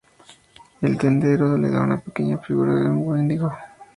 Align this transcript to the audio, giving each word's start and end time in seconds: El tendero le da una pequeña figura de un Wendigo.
El 0.81 0.97
tendero 0.97 1.55
le 1.59 1.69
da 1.69 1.81
una 1.81 1.99
pequeña 1.99 2.39
figura 2.39 2.73
de 2.73 2.89
un 2.89 3.07
Wendigo. 3.07 3.51